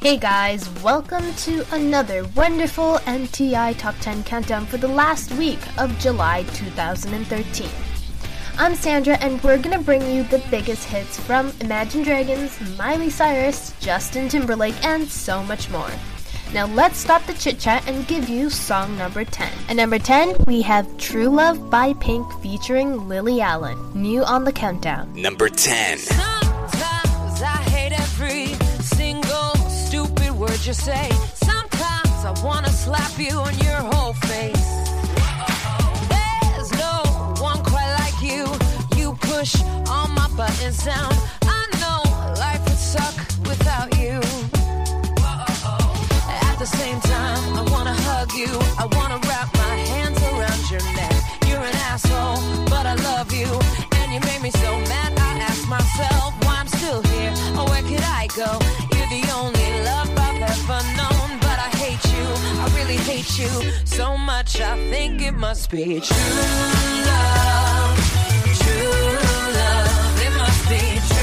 [0.00, 5.98] Hey guys, welcome to another wonderful MTI Top 10 countdown for the last week of
[5.98, 7.68] July 2013.
[8.58, 13.74] I'm Sandra, and we're gonna bring you the biggest hits from Imagine Dragons, Miley Cyrus,
[13.80, 15.90] Justin Timberlake, and so much more.
[16.54, 19.52] Now let's stop the chit chat and give you song number 10.
[19.68, 24.52] At number 10, we have True Love by Pink featuring Lily Allen, new on the
[24.52, 25.12] countdown.
[25.20, 25.98] Number 10.
[25.98, 29.57] Sometimes I hate every single
[30.38, 31.10] stupid word you say.
[31.34, 34.68] Sometimes I wanna slap you on your whole face.
[36.08, 37.02] There's no
[37.40, 38.46] one quite like you.
[38.96, 39.56] You push
[39.88, 41.37] all my buttons down.
[63.52, 64.60] You so much.
[64.60, 66.16] I think it must be true
[67.10, 67.98] love.
[68.62, 69.16] True
[69.60, 71.17] love, it must be true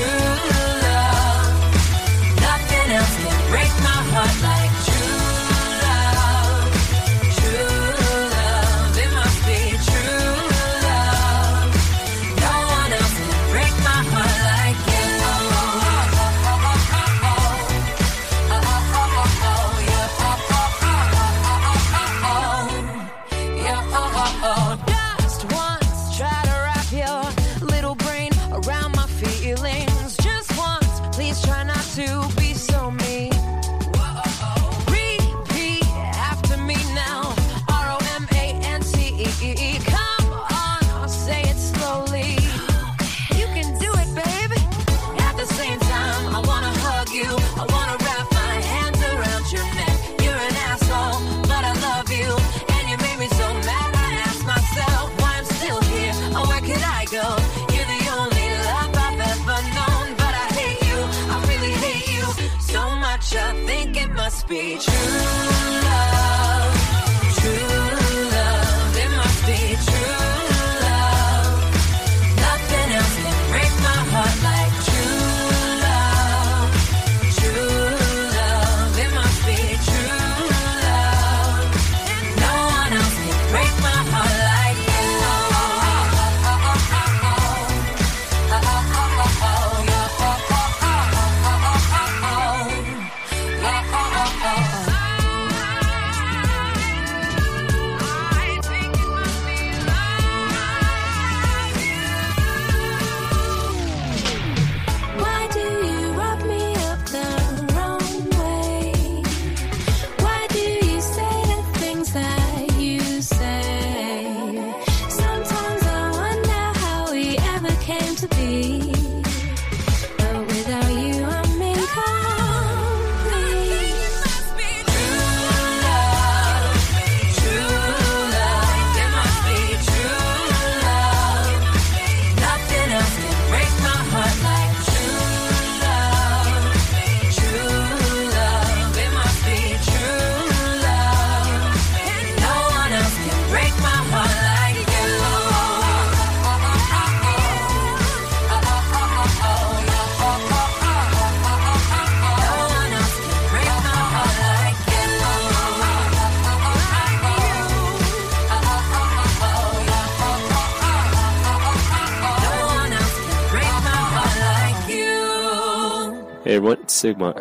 [166.46, 167.34] everyone, Sigma.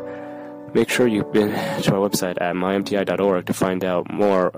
[0.74, 1.50] Make sure you've been
[1.82, 4.52] to our website at mymti.org to find out more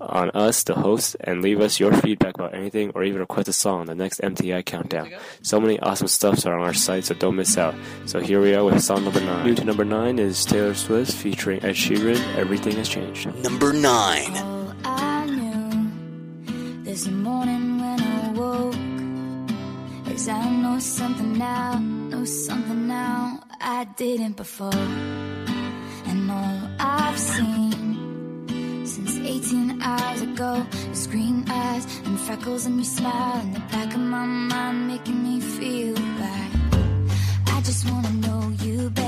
[0.00, 3.52] on us, the host, and leave us your feedback about anything or even request a
[3.52, 5.10] song on the next MTI countdown.
[5.42, 7.74] So many awesome stuffs are on our site, so don't miss out.
[8.04, 9.46] So here we are with song number nine.
[9.46, 13.34] New to number nine is Taylor Swift featuring Ed Sheeran, Everything Has Changed.
[13.42, 14.32] Number nine.
[14.34, 17.61] Oh, I knew this morning
[20.22, 24.86] Cause I know something now, know something now I didn't before.
[26.06, 32.84] And all I've seen since 18 hours ago is green eyes and freckles and your
[32.84, 36.52] smile in the back of my mind making me feel like
[37.48, 39.01] I just wanna know you better.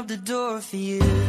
[0.00, 1.19] up the door for you.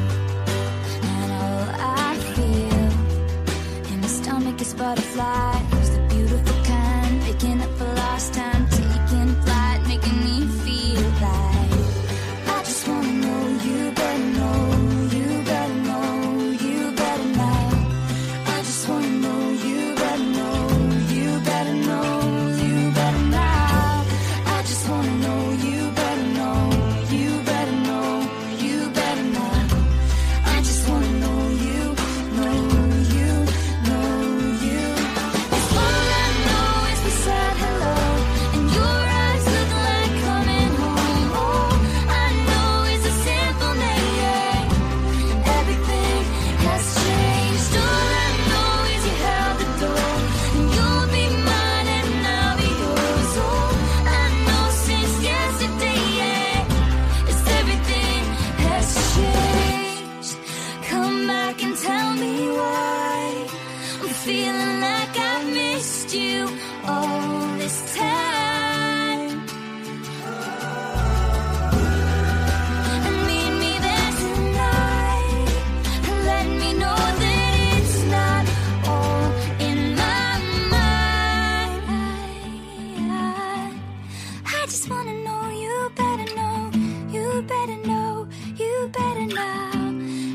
[89.33, 89.72] now.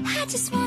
[0.06, 0.65] I just want.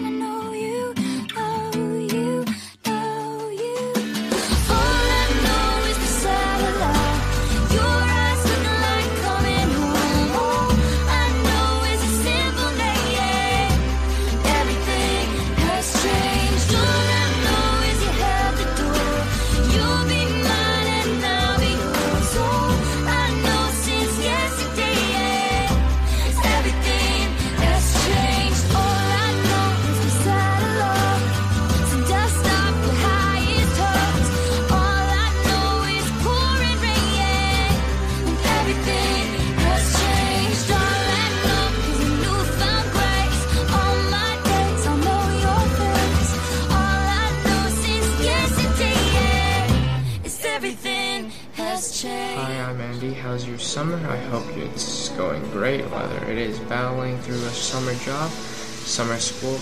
[53.70, 53.98] summer.
[54.10, 59.60] I hope it's going great, whether it is battling through a summer job, summer school,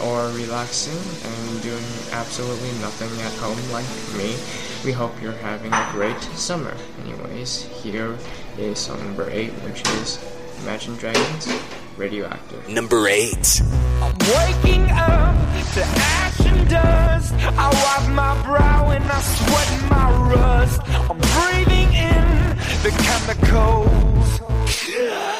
[0.08, 3.84] or relaxing and doing absolutely nothing at home like
[4.16, 4.34] me.
[4.86, 6.74] We hope you're having a great summer.
[7.04, 8.16] Anyways, here
[8.56, 10.18] is song number 8, which is
[10.62, 11.46] Imagine Dragons
[11.98, 12.66] Radioactive.
[12.70, 13.60] Number 8.
[14.00, 15.36] I'm waking up
[15.74, 17.34] to ash and dust.
[17.34, 20.80] I wipe my brow and I sweat my rust.
[20.88, 22.15] I'm breathing in
[22.82, 24.40] the chemicals.
[24.88, 25.35] Yeah.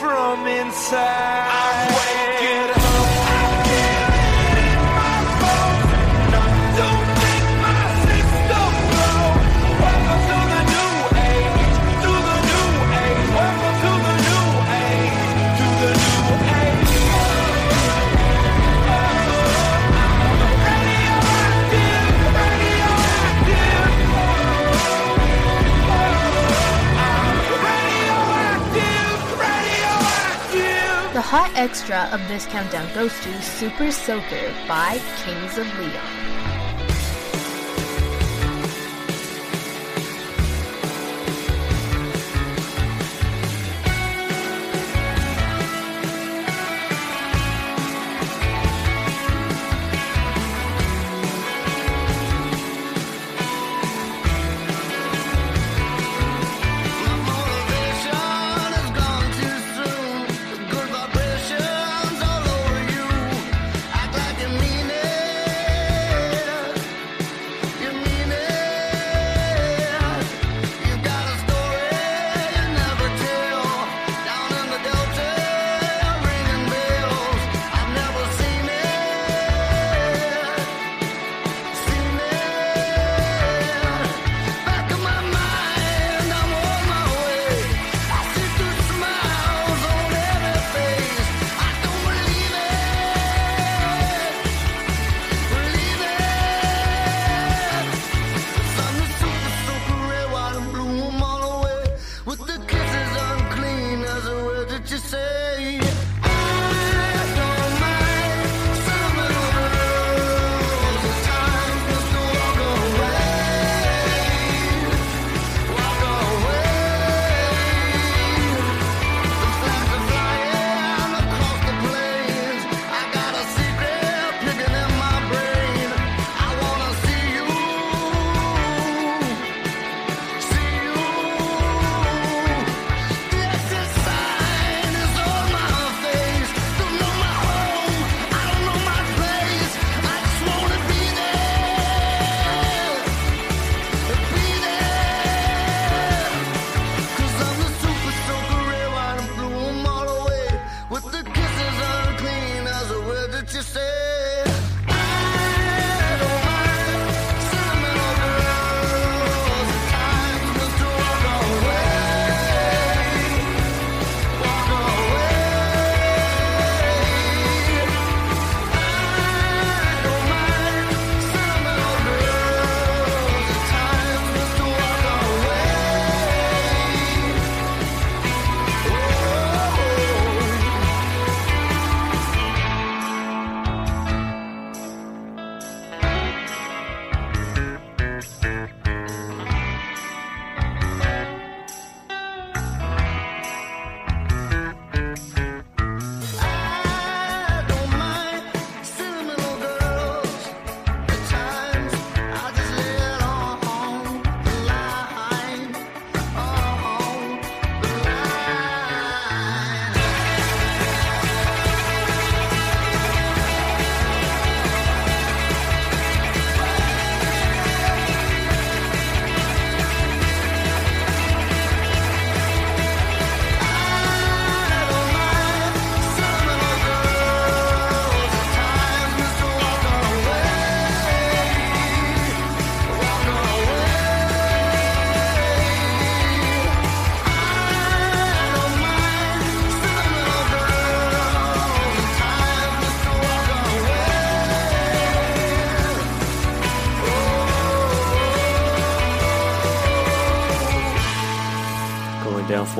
[0.00, 1.69] from inside.
[31.30, 36.39] Hot extra of this countdown goes to Super Soaker by Kings of Leon.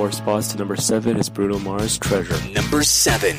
[0.00, 2.38] Four spots to number seven is Bruno Mars' Treasure.
[2.54, 3.36] Number seven.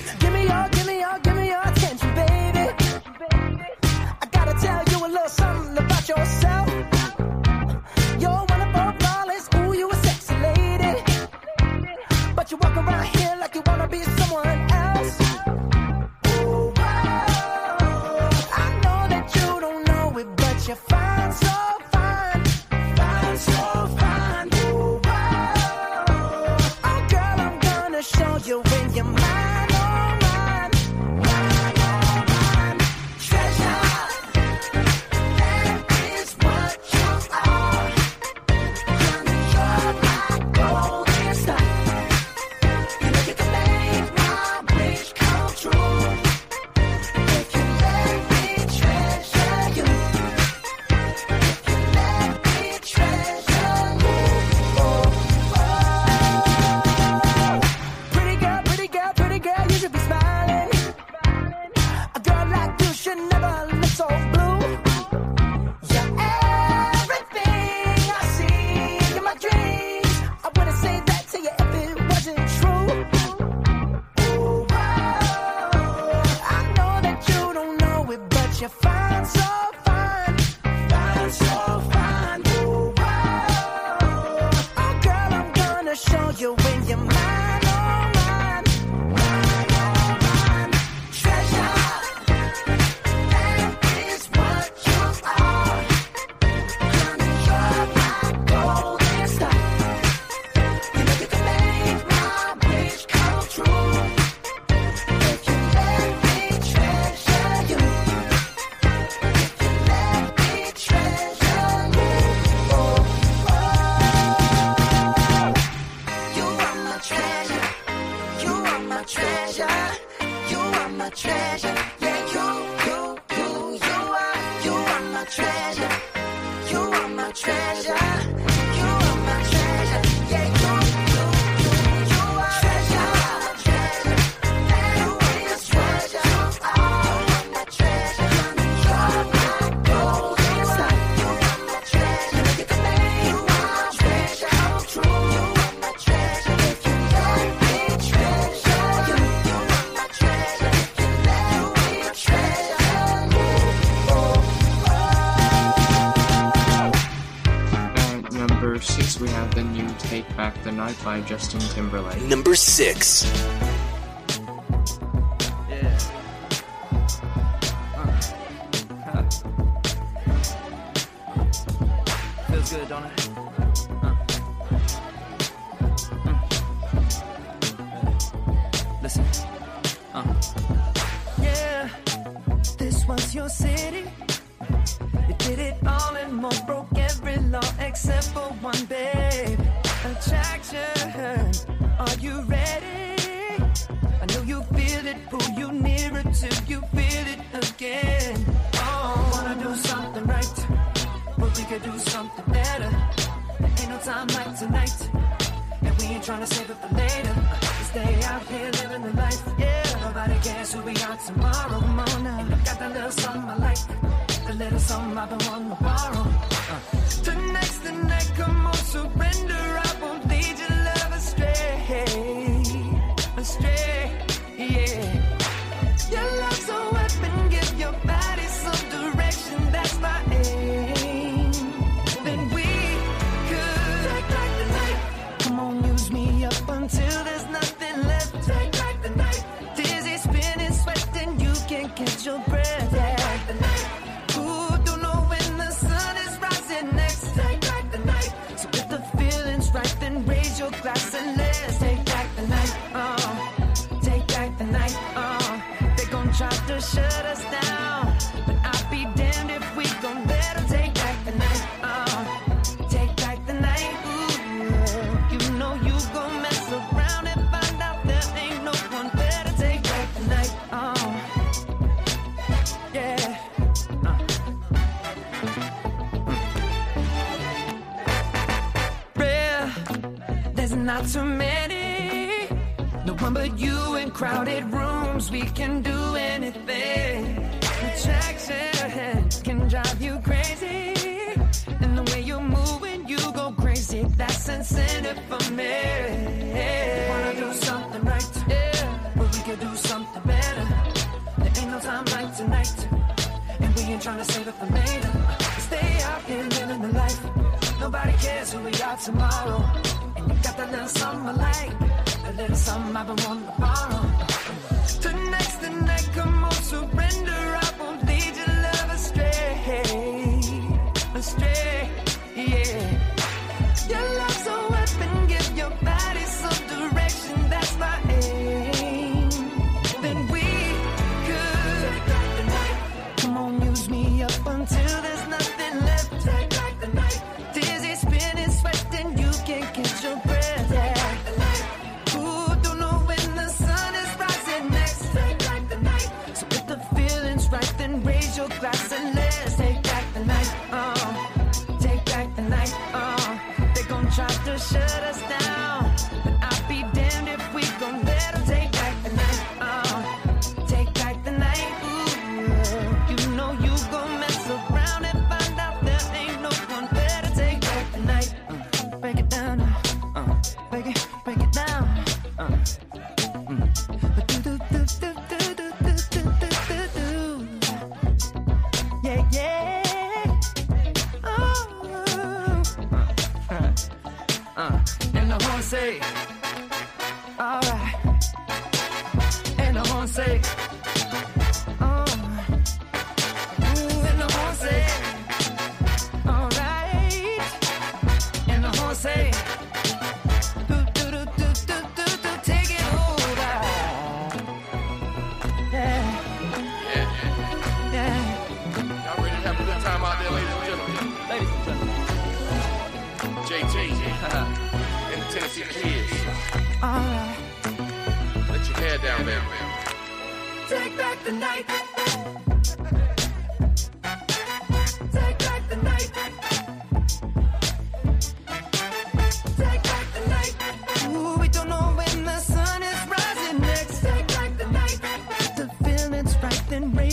[160.81, 162.19] Night by Justin Timberlake.
[162.23, 163.21] Number six.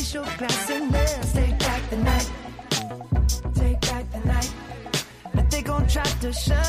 [0.08, 1.34] show classiness.
[1.34, 2.30] Take back the night.
[3.54, 4.54] Take back the night.
[5.34, 6.67] But they gon' try to shut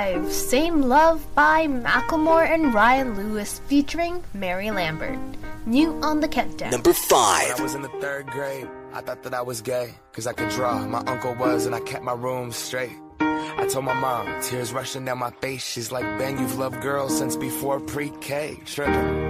[0.00, 5.18] 5 Same Love by Macklemore and Ryan Lewis featuring Mary Lambert.
[5.66, 6.70] New on the countdown.
[6.70, 7.42] Number 5.
[7.42, 10.32] When I was in the third grade, I thought that I was gay, cause I
[10.32, 10.86] could draw.
[10.86, 12.96] My uncle was, and I kept my room straight.
[13.20, 15.62] I told my mom, tears rushing down my face.
[15.62, 18.56] She's like, Ben, you've loved girls since before pre K.
[18.64, 19.29] Trippin'.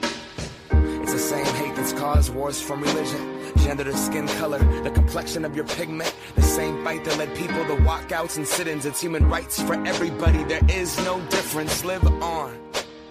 [1.11, 5.43] It's the same hate that's caused wars from religion, gender to skin color, the complexion
[5.43, 6.15] of your pigment.
[6.35, 8.85] The same fight that led people to walkouts and sit-ins.
[8.85, 10.41] It's human rights for everybody.
[10.45, 11.83] There is no difference.
[11.83, 12.57] Live on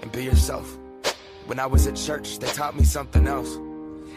[0.01, 0.79] and be yourself.
[1.45, 3.59] When I was at church, they taught me something else.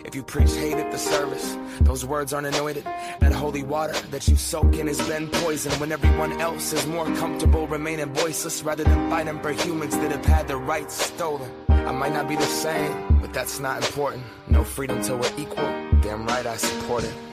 [0.06, 2.86] If you preach hate at the service, those words aren't anointed.
[2.86, 7.06] That holy water that you soak in has been poisoned when everyone else is more
[7.18, 11.52] comfortable remaining voiceless rather than fighting for humans that have had their rights stolen.
[11.68, 14.22] I might not be the same, but that's not important.
[14.50, 15.64] No freedom till we're equal.
[16.02, 17.33] Damn right I support it.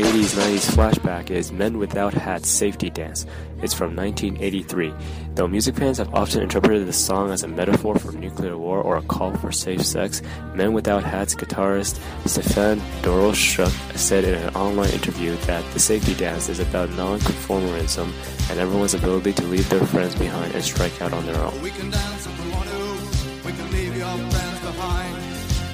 [0.00, 3.26] 80s 90s flashback is Men Without Hats Safety Dance.
[3.60, 4.94] It's from 1983.
[5.34, 8.96] Though music fans have often interpreted the song as a metaphor for nuclear war or
[8.96, 10.22] a call for safe sex,
[10.54, 16.48] Men Without Hats guitarist Stefan Doroschuk said in an online interview that the safety dance
[16.48, 18.10] is about non-conformism
[18.50, 21.60] and everyone's ability to leave their friends behind and strike out on their own.
[21.60, 23.46] We can dance if we want to.
[23.46, 25.16] We can leave your friends behind.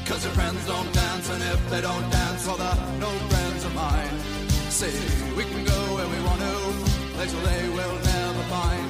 [0.06, 3.25] Cause your friends don't dance, and if they don't dance, well, they're no.
[4.76, 4.92] See,
[5.34, 6.54] we can go where we want to,
[7.16, 8.84] places they will never find.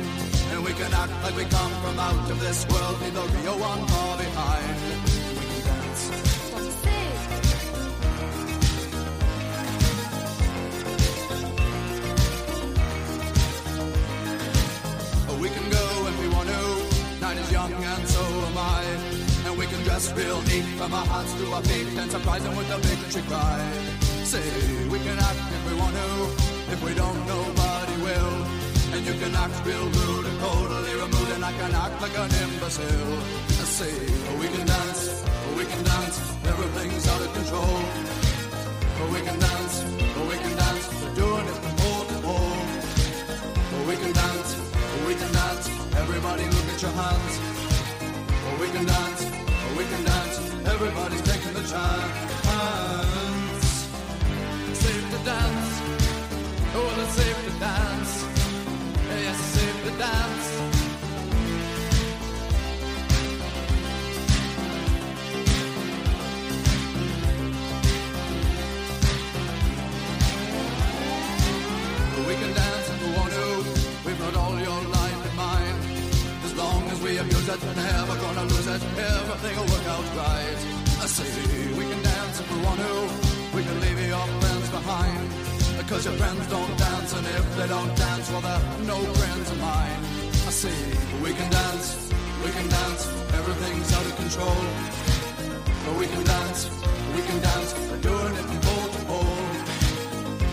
[0.50, 3.56] And we can act like we come from out of this world, leave the real
[3.56, 4.66] one far behind.
[5.38, 6.10] We can dance.
[15.40, 17.20] We can go when we want to.
[17.20, 18.82] Night is young and so am I.
[19.46, 22.56] And we can dress real neat from our hearts to our feet and surprise them
[22.56, 24.05] with a victory cry.
[24.26, 24.42] Say,
[24.90, 26.10] we can act if we want to,
[26.74, 28.36] if we don't, nobody will.
[28.92, 32.30] And you can act real rude and totally removed, and I can act like an
[32.42, 33.22] imbecile.
[33.78, 33.94] Say,
[34.40, 35.22] we can dance,
[35.56, 37.78] we can dance, everything's out of control.
[39.14, 42.66] We can dance, we can dance, we're doing it from pole to pole.
[43.86, 44.50] We can dance,
[45.06, 45.66] we can dance,
[46.02, 47.34] everybody look at your hands.
[48.58, 49.22] We can dance,
[49.78, 50.36] we can dance,
[50.66, 52.25] everybody's taking the chance.
[79.36, 80.60] Everything will work out right.
[81.04, 81.28] I say
[81.76, 82.94] we can dance if we want to.
[83.54, 85.28] We can leave your friends behind.
[85.76, 89.58] Because your friends don't dance, and if they don't dance, well, they're no friends of
[89.60, 90.00] mine.
[90.48, 90.72] I say
[91.20, 92.08] we can dance,
[92.44, 93.02] we can dance.
[93.36, 94.60] Everything's out of control.
[95.84, 96.60] But we can dance,
[97.12, 97.70] we can dance.
[97.92, 99.36] We're doing it from pole to pole.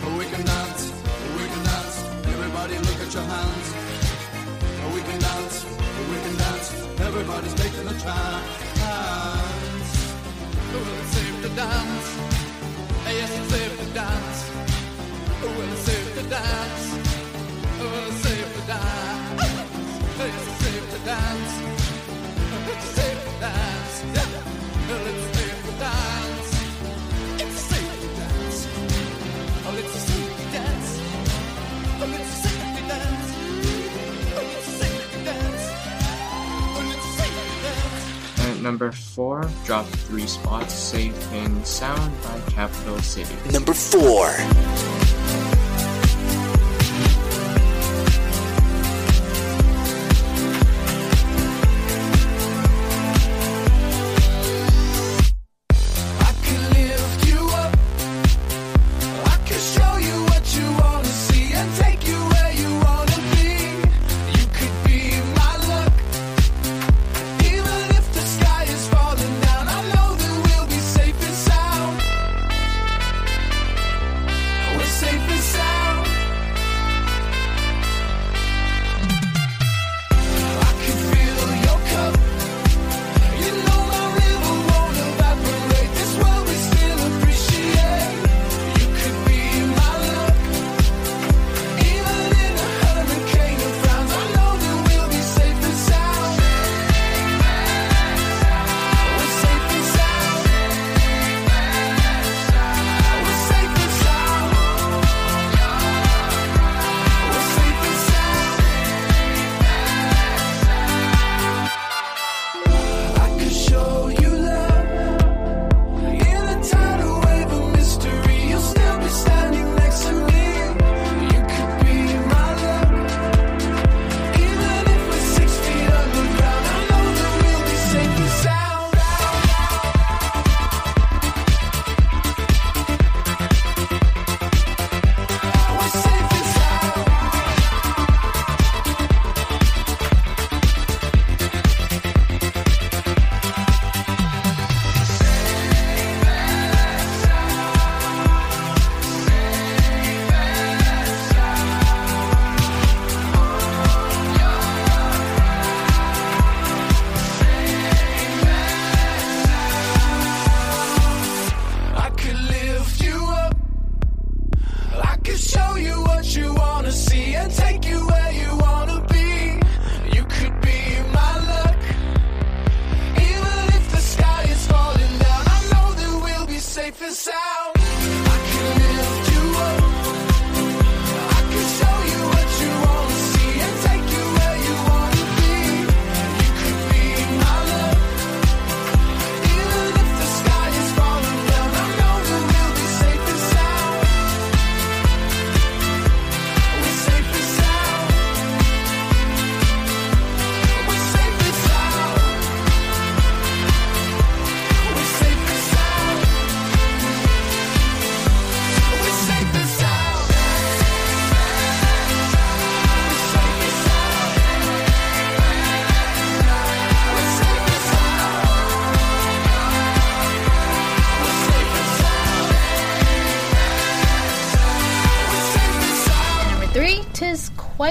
[0.03, 0.81] But we can dance,
[1.39, 1.95] we can dance.
[2.35, 3.67] Everybody look at your hands.
[4.91, 5.55] We can dance,
[6.11, 6.67] we can dance.
[6.99, 9.91] Everybody's taking a chance.
[10.71, 12.07] Well, it's safe to dance.
[13.05, 14.39] Yes, it's safe to dance.
[15.41, 16.85] Well, it's safe to dance.
[17.79, 19.41] Well, it's safe to dance.
[20.17, 21.82] Yes, it's safe to dance.
[38.63, 43.51] Number four, drop three spots, Safe and Sound by Capital Cities.
[43.51, 45.02] Number four.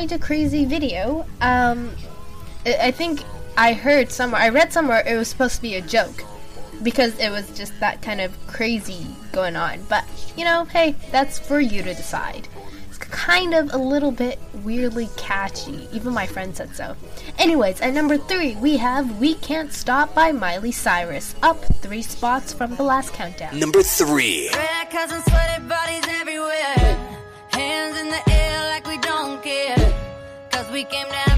[0.03, 1.24] quite a crazy video.
[1.40, 1.92] Um,
[2.66, 3.22] I think
[3.57, 6.24] I heard somewhere, I read somewhere it was supposed to be a joke
[6.82, 9.84] because it was just that kind of crazy going on.
[9.88, 10.05] But,
[10.36, 12.48] you know, hey, that's for you to decide.
[12.88, 15.86] It's kind of a little bit weirdly catchy.
[15.92, 16.96] Even my friend said so.
[17.38, 22.53] Anyways, at number three, we have We Can't Stop by Miley Cyrus, up three spots
[22.53, 23.57] from the last countdown.
[23.57, 24.50] Number three.
[27.53, 28.51] Hands in the air
[30.72, 31.31] we came down.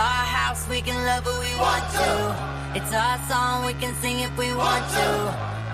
[0.00, 2.08] our house, we can love who we want to.
[2.78, 5.06] It's our song, we can sing if we want to.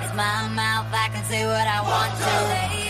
[0.02, 2.85] It's my mouth, I can say what I want to.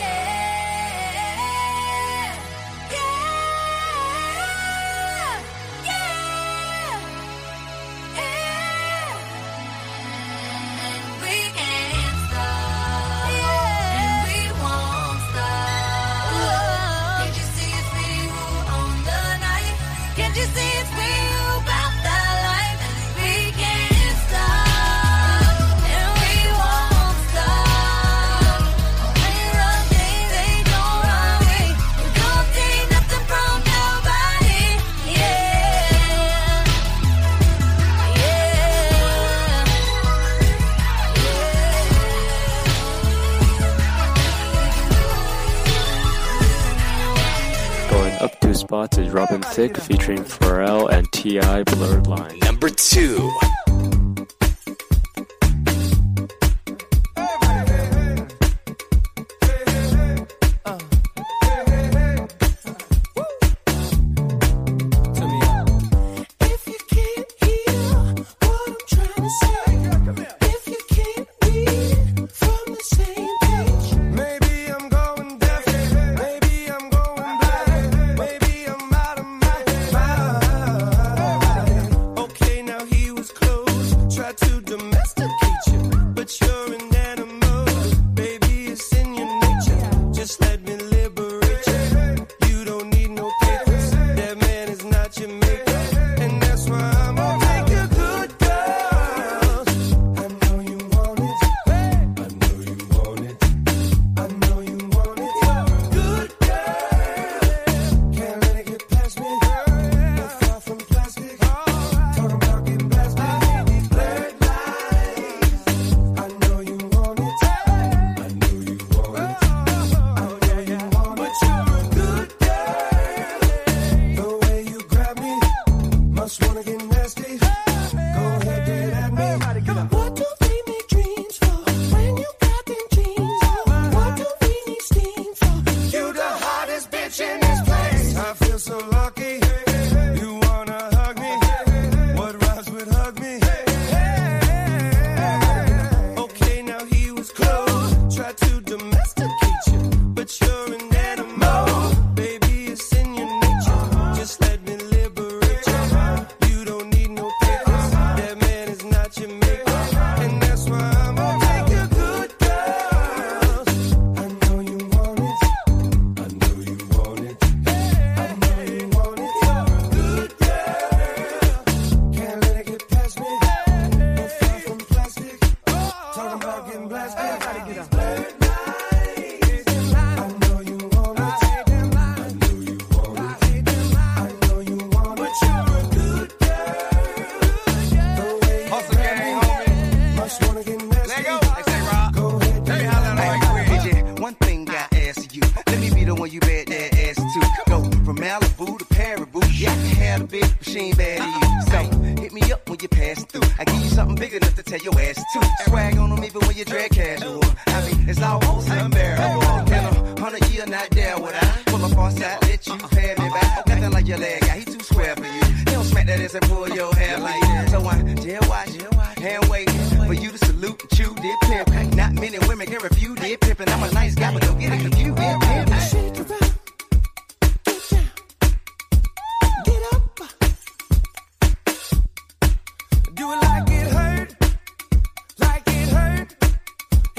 [48.76, 51.62] spots is Robin Thicke featuring Pharrell and T.I.
[51.62, 52.42] Blurred Lines.
[52.42, 53.30] Number two.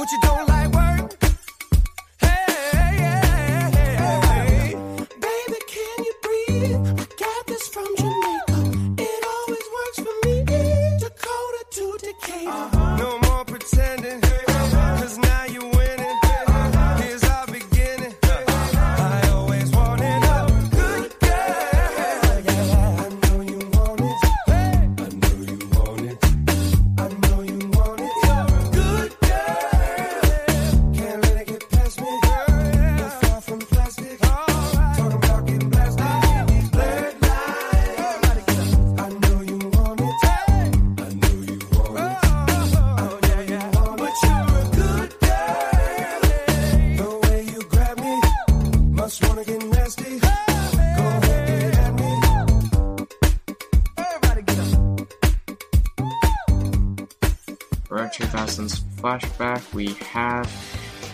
[0.08, 0.57] What you don't like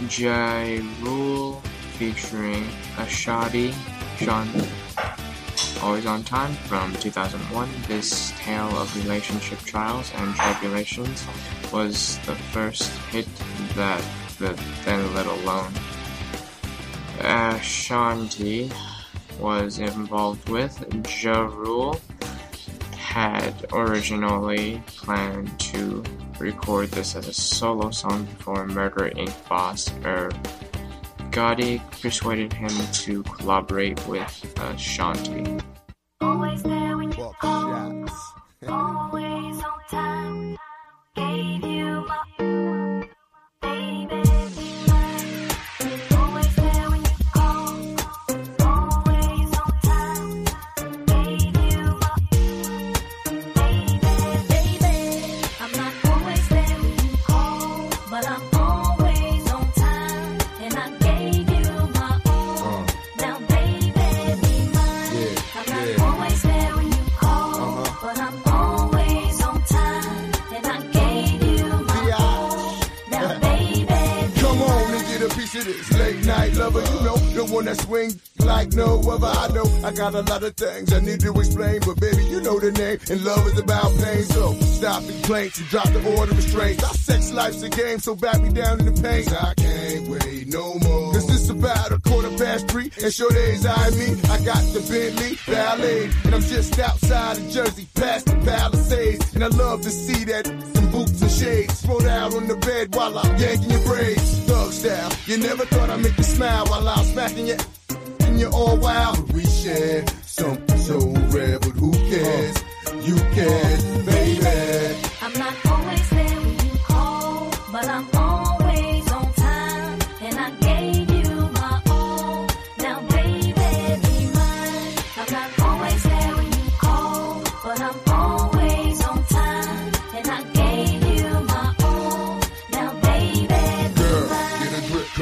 [0.09, 0.63] Ja
[1.01, 1.61] Rule
[1.97, 2.63] featuring
[2.95, 3.73] Ashadi
[4.17, 4.47] Sean.
[5.81, 7.69] Always on Time from 2001.
[7.87, 11.25] This tale of relationship trials and tribulations
[11.71, 13.27] was the first hit
[13.75, 14.03] that
[14.39, 15.73] the then Let Alone.
[17.19, 18.71] Uh, Ashanti
[19.39, 20.73] was involved with.
[21.23, 21.99] Ja Rule
[22.91, 26.03] had originally planned to
[26.39, 29.49] record this as a solo song before Murder Inc.
[29.49, 30.33] boss Irv
[31.31, 34.75] Gotti persuaded him to collaborate with uh,
[80.13, 82.99] got a lot of things I need to explain, but baby, you know the name.
[83.09, 84.23] And love is about pain.
[84.23, 86.83] So stop the complaints and drop the order of restraints.
[86.83, 89.25] Our sex life's a game, so back me down in the pain.
[89.33, 91.13] I can't wait no more.
[91.13, 94.13] Cause it's about a quarter past three, and sure days I me.
[94.29, 99.33] I got the Bentley Ballet, and I'm just outside of Jersey, past the Palisades.
[99.33, 102.93] And I love to see that some boots and shades spread out on the bed
[102.95, 104.39] while I'm yanking your braids.
[104.45, 107.57] Thug style, you never thought I'd make you smile while I'm smacking you.
[108.43, 109.31] You're all wild.
[109.31, 110.99] We share something so
[111.31, 112.57] rare, but who cares?
[113.07, 113.92] You care,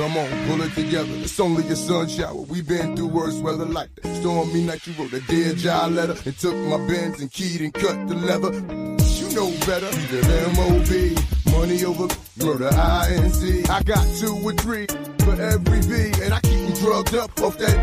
[0.02, 1.14] come on, pull it together.
[1.18, 2.34] It's only a sun shower.
[2.34, 4.16] We've been through worse weather like that.
[4.16, 7.72] Stormy night, you wrote a dear job letter and took my bends and keyed and
[7.72, 8.52] cut the leather.
[8.52, 9.90] You know better.
[9.92, 11.16] It M.O.B.
[11.52, 12.08] Money over
[12.44, 13.70] murder INC.
[13.70, 14.88] I got two or three,
[15.24, 17.78] for every V, and I keep them drugged up off that.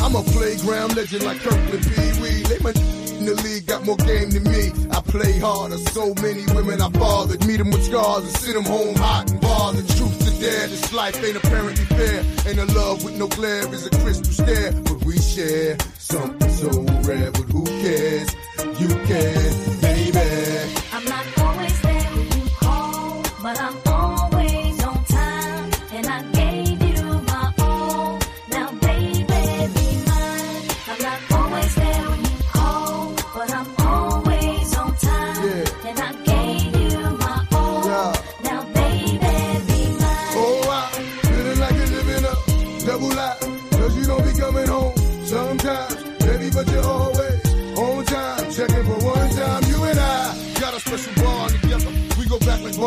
[0.00, 2.42] I'm a playground legend like Kirkland Pee Wee.
[2.48, 2.72] They my
[3.18, 4.72] in the league got more game than me.
[4.90, 5.78] I play harder.
[5.92, 7.46] So many women I fathered.
[7.46, 9.86] Meet them with scars and send them home hot and bothered.
[9.88, 12.24] Truth dare, this life ain't apparently fair.
[12.46, 14.72] Ain't a love with no glare is a crystal stare.
[14.72, 16.70] But we share something so
[17.08, 17.30] rare.
[17.32, 18.34] But who cares?
[18.80, 20.76] You care, baby.
[20.92, 23.85] I'm not always there when you call, but I'm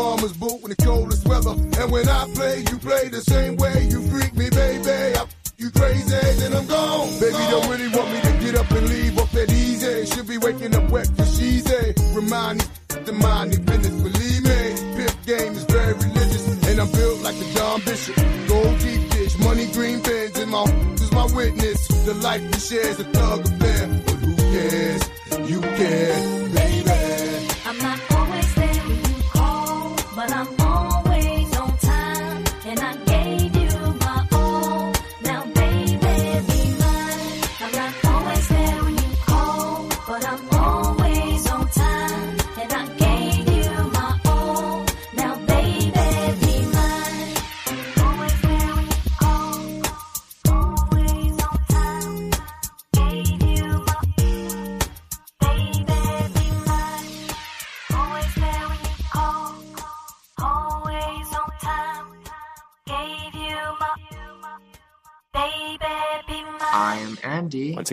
[0.00, 1.54] bombers boot in the coldest weather.
[1.78, 3.76] And when I play, you play the same way.
[3.92, 5.16] You freak me, baby.
[5.20, 5.24] I
[5.60, 7.08] you crazy, then I'm gone.
[7.20, 10.06] Baby, don't really want me to get up and leave off that easy.
[10.06, 11.82] Should be waking up wet for she's a.
[12.16, 12.66] Remind me
[13.04, 14.60] to mind your business, believe me.
[14.96, 18.16] Pimp game is very religious, and I'm built like a John Bishop.
[18.48, 21.80] Gold deep dish, money green pens, and my is my witness.
[22.08, 25.02] The life we share is a thug affair, but who cares?
[25.50, 26.09] You care,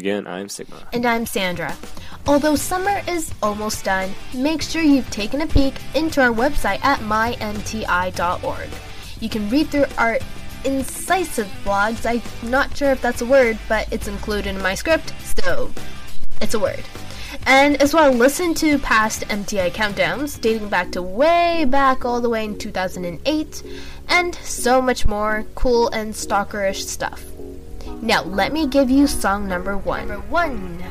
[0.08, 0.88] again, I'm Sigma.
[0.94, 1.76] And I'm Sandra.
[2.28, 7.00] Although summer is almost done, make sure you've taken a peek into our website at
[7.00, 8.70] mymti.org.
[9.20, 10.18] You can read through our
[10.64, 12.06] incisive blogs.
[12.06, 15.72] I'm not sure if that's a word, but it's included in my script, so
[16.40, 16.84] it's a word.
[17.46, 22.30] And as well, listen to past MTI countdowns dating back to way back all the
[22.30, 23.64] way in 2008,
[24.08, 27.26] and so much more cool and stalkerish stuff.
[28.02, 30.08] Now, let me give you song number one.
[30.08, 30.84] Number one.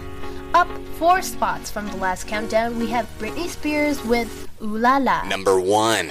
[0.54, 5.22] Up four spots from the last countdown, we have Britney Spears with Ooh La La.
[5.28, 6.10] Number one.